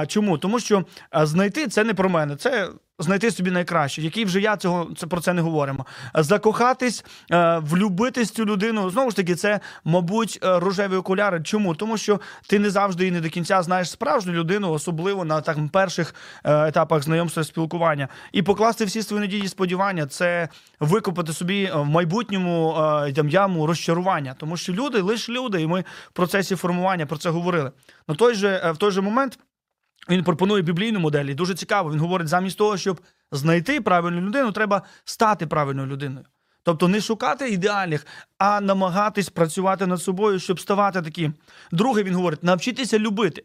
[0.07, 0.39] чому?
[0.39, 4.03] Тому що знайти це не про мене, це знайти собі найкраще.
[4.03, 5.87] Який вже я цього це про це не говоримо.
[6.15, 8.91] Закохатись, а, влюбитись цю людину.
[8.91, 11.43] Знову ж таки, це, мабуть, е, рожеві окуляри.
[11.43, 11.75] Чому?
[11.75, 15.59] Тому що ти не завжди і не до кінця знаєш справжню людину, особливо на так
[15.73, 18.09] перших е, етапах знайомства спілкування.
[18.33, 20.49] І покласти всі свої надії сподівання це
[20.81, 24.35] викопати собі е, в майбутньому е, там, яму розчарування.
[24.39, 27.73] Тому що люди лише люди, і ми в процесі формування про це говорили.
[28.09, 29.39] На той же, е, в той же момент.
[30.11, 31.93] Він пропонує біблійну модель, і дуже цікаво.
[31.93, 33.01] Він говорить, замість того, щоб
[33.33, 36.27] знайти правильну людину, треба стати правильною людиною.
[36.63, 38.07] Тобто не шукати ідеальних,
[38.39, 41.35] а намагатись працювати над собою, щоб ставати таким.
[41.73, 43.45] Друге, він говорить, навчитися любити.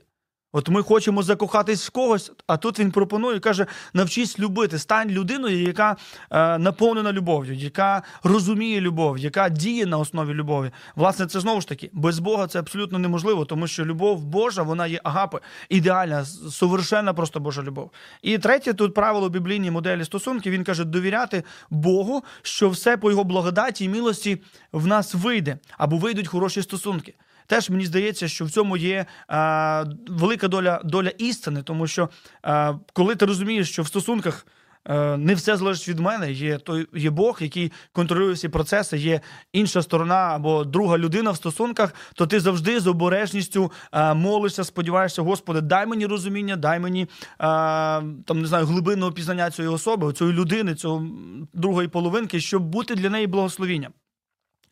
[0.55, 5.61] От ми хочемо закохатись в когось, а тут він пропонує, каже: навчись любити, стань людиною,
[5.61, 5.95] яка
[6.31, 10.71] е, наповнена любов'ю, яка розуміє любов, яка діє на основі любові.
[10.95, 14.87] Власне, це знову ж таки без Бога це абсолютно неможливо, тому що любов Божа, вона
[14.87, 15.39] є агапи,
[15.69, 17.91] ідеальна, совершенна просто Божа любов.
[18.21, 20.53] І третє, тут правило біблійній моделі стосунків.
[20.53, 25.97] Він каже: довіряти Богу, що все по його благодаті і милості в нас вийде або
[25.97, 27.13] вийдуть хороші стосунки.
[27.47, 32.09] Теж мені здається, що в цьому є а, велика доля доля істини, тому що
[32.41, 34.45] а, коли ти розумієш, що в стосунках
[34.85, 39.21] а, не все залежить від мене, є той є Бог, який контролює всі процеси, є
[39.53, 45.21] інша сторона або друга людина в стосунках, то ти завжди з обережністю а, молишся, сподіваєшся,
[45.21, 50.35] Господи, дай мені розуміння, дай мені а, там не знаю глибинного пізнання цієї особи, цієї
[50.35, 51.07] людини, цього
[51.53, 53.93] другої половинки, щоб бути для неї благословінням.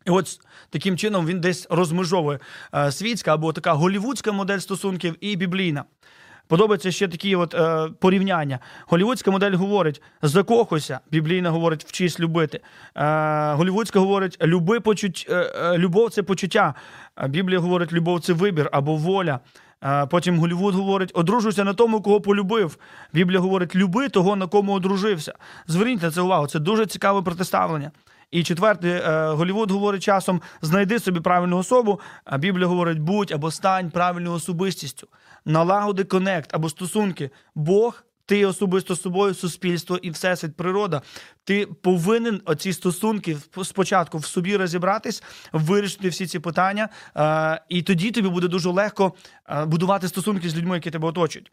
[0.05, 2.39] І от таким чином він десь розмежовує
[2.75, 5.83] е, світська або така голівудська модель стосунків і біблійна.
[6.47, 8.59] Подобається ще такі от е, порівняння.
[8.87, 12.59] Голівудська модель говорить закохуйся, біблійна говорить вчись любити.
[12.95, 16.73] Е, голівудська говорить люби почуть, е, е, любов це почуття.
[17.27, 19.39] Біблія говорить, любов це вибір або воля.
[19.83, 22.77] Е, Потім Голівуд говорить, одружуйся на тому, кого полюбив.
[23.13, 25.33] Біблія говорить, люби того, на кому одружився.
[25.67, 27.91] Зверніть на це увагу, це дуже цікаве протиставлення.
[28.31, 29.03] І четверте,
[29.35, 31.99] Голівуд говорить часом: знайди собі правильну особу.
[32.25, 35.07] А Біблія говорить, будь або стань правильною особистістю,
[35.45, 37.29] налагоди конект або стосунки.
[37.55, 41.01] Бог, ти особисто з собою, суспільство і всесвіт, природа.
[41.43, 48.11] Ти повинен оці стосунки спочатку в собі розібратись, вирішити всі ці питання, е, і тоді
[48.11, 49.13] тобі буде дуже легко
[49.49, 51.51] е, будувати стосунки з людьми, які тебе оточують.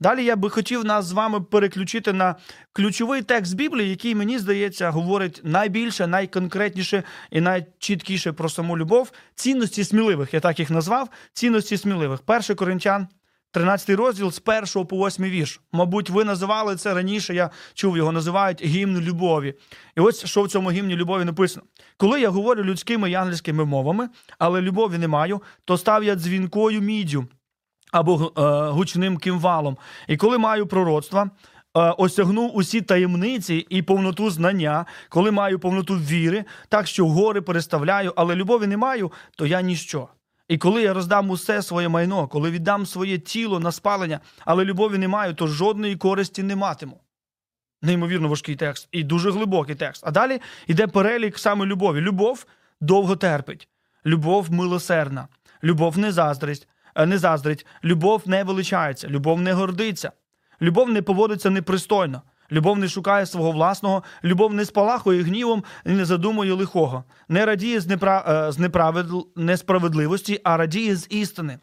[0.00, 2.34] Далі я би хотів нас з вами переключити на
[2.72, 9.12] ключовий текст Біблії, який мені здається говорить найбільше, найконкретніше і найчіткіше про саму любов.
[9.34, 11.08] Цінності сміливих, я так їх назвав.
[11.32, 12.20] Цінності сміливих.
[12.20, 13.08] Перший коринтян,
[13.50, 14.42] 13 розділ з
[14.74, 15.60] 1 по 8 вірш.
[15.72, 17.34] Мабуть, ви називали це раніше.
[17.34, 19.54] Я чув його, називають гімн любові.
[19.96, 24.08] І ось що в цьому гімні любові написано: коли я говорю людськими і ангельськими мовами,
[24.38, 27.26] але любові не маю, то став я дзвінкою міддю
[27.92, 29.76] або е, гучним кимвалом.
[30.08, 36.44] І коли маю пророцтва, е, осягнув усі таємниці і повноту знання, коли маю повноту віри,
[36.68, 40.08] так що гори переставляю, але любові не маю, то я ніщо.
[40.48, 44.98] І коли я роздам усе своє майно, коли віддам своє тіло на спалення, але любові
[44.98, 47.00] не маю, то жодної користі не матиму.
[47.82, 50.02] Неймовірно важкий текст і дуже глибокий текст.
[50.06, 52.00] А далі йде перелік саме любові.
[52.00, 52.46] Любов
[52.80, 53.68] довго терпить,
[54.06, 55.28] любов милосердна,
[55.62, 56.68] любов не заздрість,
[57.04, 60.12] не заздрить, любов не величається, любов не гордиться,
[60.60, 66.04] любов не поводиться непристойно, любов не шукає свого власного, любов не спалахує гнівом і не
[66.04, 68.24] задумує лихого, не радіє з, непра...
[68.48, 69.20] Е, з неправедл...
[69.36, 71.58] несправедливості, а радіє з істини.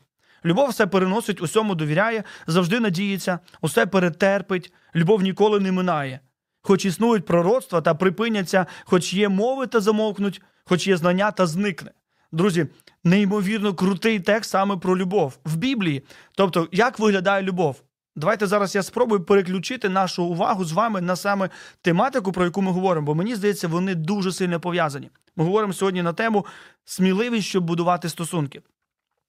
[0.46, 6.20] Любов все переносить, усьому довіряє, завжди надіється, усе перетерпить, любов ніколи не минає.
[6.62, 11.92] Хоч існують пророцтва та припиняться, хоч є мови та замовкнуть, хоч є знання та зникне.
[12.34, 12.68] Друзі,
[13.04, 16.04] неймовірно крутий текст саме про любов в Біблії.
[16.36, 17.82] Тобто, як виглядає любов?
[18.16, 21.50] Давайте зараз я спробую переключити нашу увагу з вами на саме
[21.82, 25.10] тематику, про яку ми говоримо, бо мені здається, вони дуже сильно пов'язані.
[25.36, 26.46] Ми говоримо сьогодні на тему
[26.86, 28.62] сміливість, щоб будувати стосунки.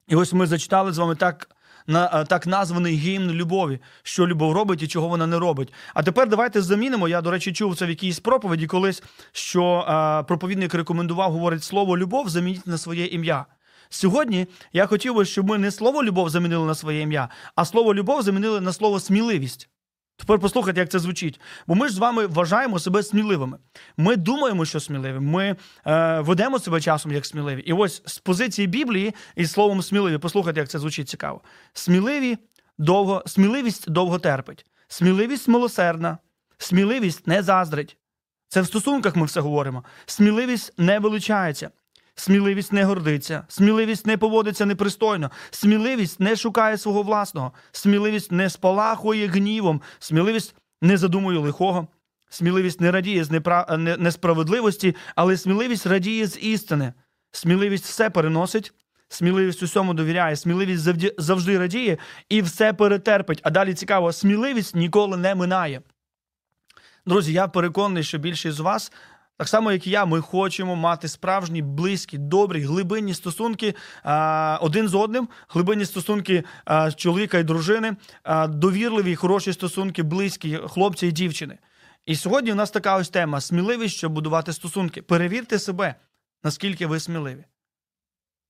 [0.08, 1.53] І ось ми зачитали з вами так
[1.86, 5.72] на е, так названий гімн любові, що любов робить і чого вона не робить.
[5.94, 7.08] А тепер давайте замінимо.
[7.08, 11.64] Я, до речі, чув це в якійсь проповіді колись, що а, е, проповідник рекомендував говорить
[11.64, 13.46] слово любов замініть на своє ім'я.
[13.88, 17.94] Сьогодні я хотів би, щоб ми не слово любов замінили на своє ім'я, а слово
[17.94, 19.68] любов замінили на слово сміливість.
[20.26, 21.40] Тепер послухайте, як це звучить.
[21.66, 23.58] Бо ми ж з вами вважаємо себе сміливими.
[23.96, 25.18] Ми думаємо, що сміливі.
[25.18, 25.56] Ми
[25.86, 27.60] е, ведемо себе часом як сміливі.
[27.60, 31.40] І ось з позиції Біблії і словом сміливі, послухайте, як це звучить цікаво.
[31.72, 32.38] Сміливі
[32.78, 36.18] довго, Сміливість довго терпить, сміливість милосердна,
[36.58, 37.96] сміливість не заздрить.
[38.48, 39.84] Це в стосунках ми все говоримо.
[40.06, 41.70] Сміливість не величається.
[42.16, 49.26] Сміливість не гордиться, сміливість не поводиться непристойно, сміливість не шукає свого власного, сміливість не спалахує
[49.26, 51.88] гнівом, сміливість не задумує лихого,
[52.28, 53.76] сміливість не радіє з непра...
[53.78, 56.92] несправедливості, але сміливість радіє з істини.
[57.32, 58.72] Сміливість все переносить,
[59.08, 61.98] сміливість усьому довіряє, сміливість завжди, завжди радіє
[62.28, 63.40] і все перетерпить.
[63.42, 65.82] А далі цікаво, сміливість ніколи не минає.
[67.06, 68.92] Друзі, я переконаний, що більшість з вас
[69.36, 74.88] так само, як і я, ми хочемо мати справжні, близькі, добрі, глибинні стосунки а, один
[74.88, 81.12] з одним, глибинні стосунки а, чоловіка і дружини, а, довірливі, хороші стосунки, близькі, хлопці і
[81.12, 81.58] дівчини.
[82.06, 85.02] І сьогодні у нас така ось тема: сміливість, щоб будувати стосунки.
[85.02, 85.94] Перевірте себе,
[86.42, 87.44] наскільки ви сміливі.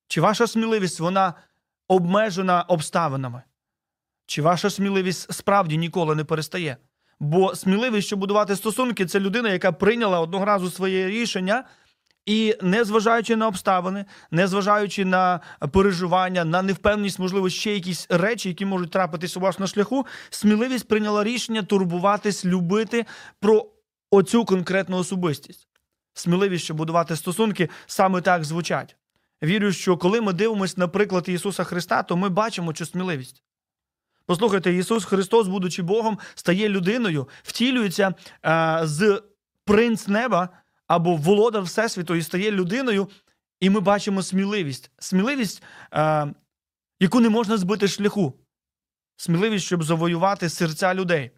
[0.08, 1.34] Чи ваша сміливість вона
[1.88, 3.42] обмежена обставинами?
[4.26, 6.76] Чи ваша сміливість справді ніколи не перестає?
[7.20, 11.64] Бо сміливість, щоб будувати стосунки, це людина, яка прийняла одного разу своє рішення.
[12.26, 15.40] І незважаючи на обставини, незважаючи на
[15.72, 20.88] переживання, на невпевненість, можливо, ще якісь речі, які можуть трапитись у вас на шляху, сміливість
[20.88, 23.06] прийняла рішення турбуватись, любити
[23.40, 23.66] про
[24.10, 25.68] оцю конкретну особистість.
[26.14, 28.96] Сміливість, щоб будувати стосунки, саме так звучать.
[29.42, 33.43] Вірю, що коли ми дивимося на приклад Ісуса Христа, то ми бачимо цю сміливість.
[34.26, 38.14] Послухайте, Ісус Христос, будучи Богом, стає людиною, втілюється
[38.46, 39.22] е, з
[39.64, 40.48] принц неба
[40.86, 43.08] або володар Всесвіту і стає людиною,
[43.60, 44.90] і ми бачимо сміливість.
[44.98, 45.62] Сміливість,
[45.94, 46.26] е,
[47.00, 48.34] яку не можна збити шляху.
[49.16, 51.30] Сміливість, щоб завоювати серця людей.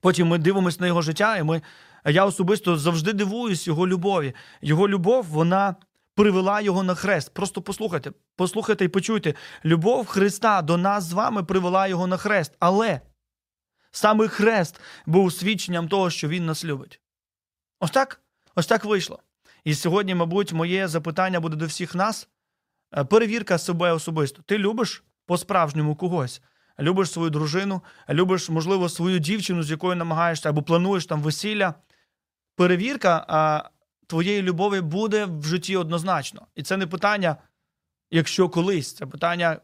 [0.00, 1.62] Потім ми дивимося на його життя, і ми,
[2.04, 4.34] я особисто завжди дивуюсь його любові.
[4.62, 5.76] Його любов, вона
[6.14, 7.34] привела його на хрест.
[7.34, 9.34] Просто послухайте, послухайте і почуйте.
[9.64, 12.56] Любов Христа до нас з вами привела його на хрест.
[12.58, 13.00] Але
[13.90, 17.00] саме хрест був свідченням того, що він нас любить.
[17.80, 18.20] Ось так,
[18.54, 19.18] ось так вийшло.
[19.64, 22.28] І сьогодні, мабуть, моє запитання буде до всіх нас.
[22.96, 24.42] Е, Перевірка себе особисто.
[24.42, 26.42] Ти любиш по-справжньому когось?
[26.80, 31.74] Любиш свою дружину, любиш, можливо, свою дівчину, з якою намагаєшся або плануєш там весілля.
[32.56, 33.70] Перевірка а,
[34.10, 36.46] твоєї любові буде в житті однозначно.
[36.54, 37.36] І це не питання,
[38.10, 39.60] якщо колись, це питання,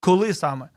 [0.00, 0.68] коли саме.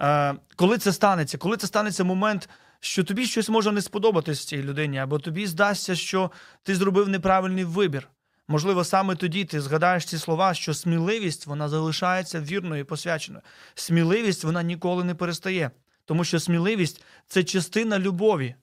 [0.00, 1.38] Е, коли це станеться?
[1.38, 2.48] Коли це станеться момент,
[2.80, 6.30] що тобі щось може не сподобатись цій людині, або тобі здасться, що
[6.62, 8.08] ти зробив неправильний вибір.
[8.48, 13.42] Можливо, саме тоді ти згадаєш ці слова, що сміливість вона залишається вірною і посвяченою.
[13.74, 15.70] Сміливість вона ніколи не перестає,
[16.04, 18.54] тому що сміливість це частина любові.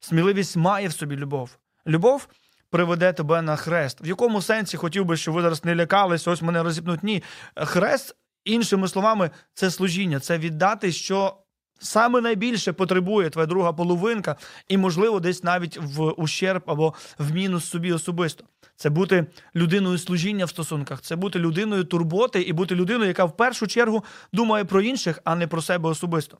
[0.00, 1.58] Сміливість має в собі любов.
[1.86, 2.28] Любов
[2.70, 3.98] приведе тебе на хрест.
[4.02, 7.02] В якому сенсі хотів би, щоб ви зараз не лякались, ось мене розіпнуть?
[7.02, 7.22] Ні.
[7.56, 11.36] Хрест, іншими словами, це служіння, це віддати, що
[11.78, 14.36] саме найбільше потребує твоя друга половинка,
[14.68, 18.44] і, можливо, десь навіть в ущерб або в мінус собі особисто.
[18.76, 19.26] Це бути
[19.56, 24.04] людиною служіння в стосунках, це бути людиною турботи і бути людиною, яка в першу чергу
[24.32, 26.38] думає про інших, а не про себе особисто.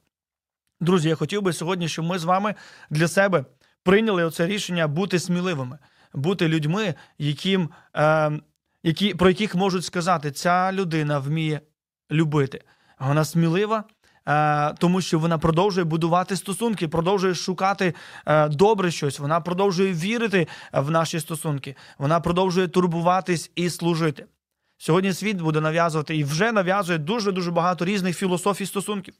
[0.80, 2.54] Друзі, я хотів би сьогодні, щоб ми з вами
[2.90, 3.44] для себе
[3.82, 5.78] прийняли оце рішення бути сміливими,
[6.16, 8.40] бути людьми, яким, е,
[8.82, 11.60] які, про яких можуть сказати, ця людина вміє
[12.10, 12.60] любити.
[13.00, 13.84] Вона смілива,
[14.28, 17.94] е, тому що вона продовжує будувати стосунки, продовжує шукати
[18.26, 19.18] е, добре щось.
[19.18, 21.76] Вона продовжує вірити в наші стосунки.
[21.98, 24.26] Вона продовжує турбуватись і служити.
[24.78, 29.14] Сьогодні світ буде нав'язувати і вже нав'язує дуже дуже багато різних філософій стосунків.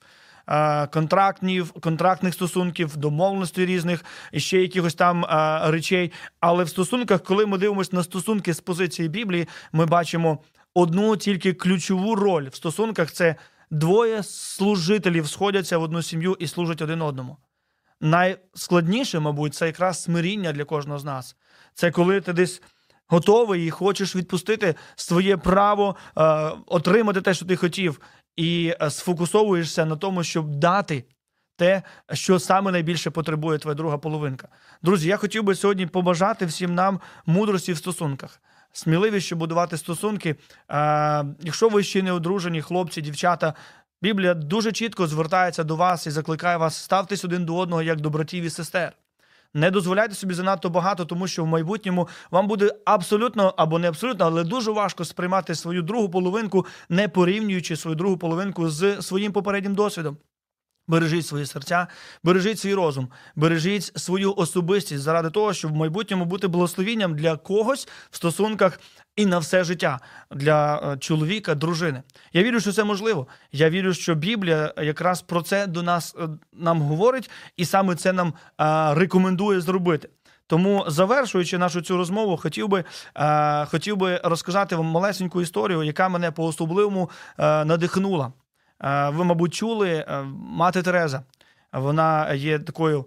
[0.49, 6.13] Е, Контрактів, контрактних стосунків, домовленостей різних і ще якихось там е, речей.
[6.41, 10.39] Але в стосунках, коли ми дивимося на стосунки з позиції Біблії, ми бачимо
[10.75, 13.37] одну тільки ключову роль в стосунках це
[13.71, 17.37] двоє служителів сходяться в одну сім'ю і служать один одному.
[18.01, 21.37] Найскладніше, мабуть, це якраз смиріння для кожного з нас.
[21.75, 22.63] Це коли ти десь
[23.09, 28.01] готовий і хочеш відпустити своє право е, отримати те, що ти хотів,
[28.37, 31.05] і е, сфокусовуєшся на тому, щоб дати
[31.57, 34.49] те, що саме найбільше потребує твоя друга половинка.
[34.83, 38.41] Друзі, я хотів би сьогодні побажати всім нам мудрості в стосунках.
[38.73, 40.37] Сміливість, щоб будувати стосунки.
[40.71, 43.55] Е, якщо ви ще не одружені, хлопці, дівчата,
[44.03, 48.11] Біблія дуже чітко звертається до вас і закликає вас ставтесь один до одного як до
[48.11, 48.93] братів і сестер.
[49.57, 54.27] Не дозволяйте собі занадто багато, тому що в майбутньому вам буде абсолютно або не абсолютно,
[54.27, 59.75] але дуже важко сприймати свою другу половинку, не порівнюючи свою другу половинку з своїм попереднім
[59.75, 60.17] досвідом.
[60.89, 61.87] Бережіть свої серця,
[62.23, 67.89] бережіть свій розум, бережіть свою особистість заради того, щоб в майбутньому бути благословінням для когось
[68.11, 68.81] в стосунках
[69.17, 70.01] і на все життя
[70.31, 72.03] для е, чоловіка, дружини.
[72.33, 73.27] Я вірю, що це можливо.
[73.53, 78.13] Я вірю, що Біблія якраз про це до нас е, нам говорить, і саме це
[78.13, 80.09] нам е, рекомендує зробити.
[80.47, 82.85] Тому, завершуючи нашу цю розмову, хотів би
[83.17, 88.33] е, хотів би розказати вам малесеньку історію, яка мене по особливому е, надихнула.
[88.85, 91.23] Е, ви, мабуть, чули е, мати Тереза.
[91.73, 93.05] Вона є такою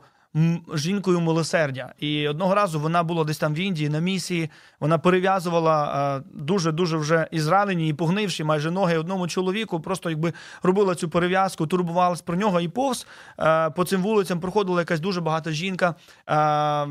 [0.74, 1.94] жінкою милосердя.
[2.00, 4.50] І одного разу вона була десь там в Індії на місії.
[4.80, 9.80] Вона перев'язувала дуже дуже вже і зранені, і погнивші майже ноги одному чоловіку.
[9.80, 13.08] Просто якби робила цю перев'язку, турбувалась про нього і повз
[13.40, 15.96] е, по цим вулицям проходила якась дуже багата жінка,
[16.30, 16.86] е,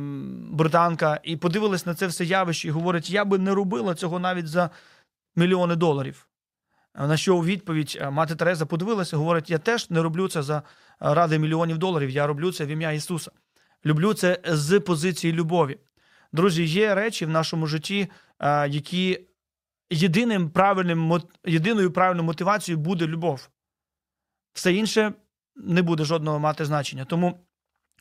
[0.51, 4.49] британка, і подивилась на це все явище і говорить: я би не робила цього навіть
[4.49, 4.71] за
[5.37, 6.28] мільйони доларів.
[6.99, 10.63] На що у відповідь е, мати Тереза подивилася, говорить: я теж не роблю це за
[11.01, 12.11] ради мільйонів доларів.
[12.11, 13.31] Я роблю це в ім'я Ісуса.
[13.87, 15.79] Люблю це з позиції любові.
[16.33, 18.09] Друзі, є речі в нашому житті,
[18.41, 19.21] е, які
[19.91, 23.49] єдиним правильним єдиною правильною мотивацією буде любов.
[24.53, 25.13] все інше
[25.57, 27.05] не буде жодного мати значення.
[27.05, 27.48] Тому.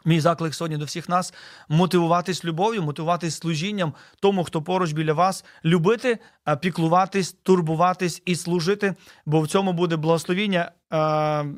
[0.05, 1.33] Мій заклик сьогодні до всіх нас
[1.69, 6.19] мотивуватись любов'ю, мотивуватись служінням тому, хто поруч біля вас, любити,
[6.61, 10.71] піклуватись, турбуватись і служити, бо в цьому буде благословіння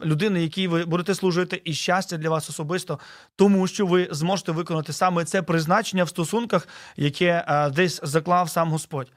[0.05, 2.99] людини, якій ви будете служити, і щастя для вас особисто,
[3.35, 9.11] тому що ви зможете виконати саме це призначення в стосунках, яке десь заклав сам Господь.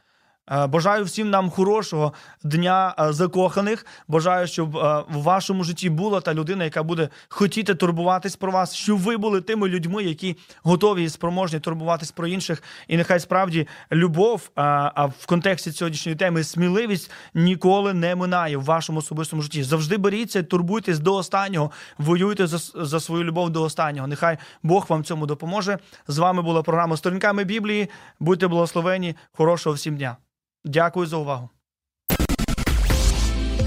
[0.51, 2.13] Е, Бажаю всім нам хорошого
[2.45, 3.87] дня е, закоханих.
[4.09, 8.75] Бажаю, щоб е, в вашому житті була та людина, яка буде хотіти турбуватись про вас,
[8.75, 12.63] щоб ви були тими людьми, які готові і спроможні турбуватись про інших.
[12.89, 18.99] І нехай справді любов, а, в контексті сьогоднішньої теми сміливість ніколи не минає в вашому
[18.99, 19.63] особистому житті.
[19.63, 24.07] Завжди беріться, турбуйтесь до останнього, воюйте за, за свою любов до останнього.
[24.07, 25.79] Нехай Бог вам цьому допоможе.
[26.09, 27.89] З вами була програма Сторінками Біблії.
[28.21, 29.17] Будьте благословені.
[29.33, 30.17] Хорошого всім дня.
[30.65, 31.49] Дякую за увагу.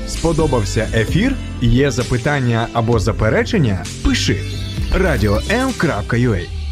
[0.08, 1.36] Сподобався ефір?
[1.62, 3.86] Є запитання або заперечення?
[4.04, 4.38] Пиши
[4.94, 6.65] радіом.ua